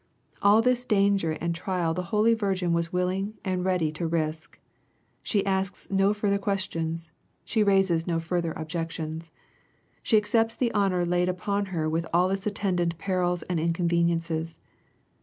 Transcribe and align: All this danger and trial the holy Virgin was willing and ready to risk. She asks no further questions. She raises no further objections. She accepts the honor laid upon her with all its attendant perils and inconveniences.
All 0.41 0.63
this 0.63 0.83
danger 0.83 1.33
and 1.33 1.53
trial 1.53 1.93
the 1.93 2.01
holy 2.09 2.33
Virgin 2.33 2.73
was 2.73 2.91
willing 2.91 3.35
and 3.45 3.63
ready 3.63 3.91
to 3.91 4.07
risk. 4.07 4.57
She 5.21 5.45
asks 5.45 5.87
no 5.91 6.11
further 6.11 6.39
questions. 6.39 7.11
She 7.45 7.61
raises 7.61 8.07
no 8.07 8.19
further 8.19 8.51
objections. 8.53 9.31
She 10.01 10.17
accepts 10.17 10.55
the 10.55 10.71
honor 10.73 11.05
laid 11.05 11.29
upon 11.29 11.67
her 11.67 11.87
with 11.87 12.07
all 12.11 12.31
its 12.31 12.47
attendant 12.47 12.97
perils 12.97 13.43
and 13.43 13.59
inconveniences. 13.59 14.57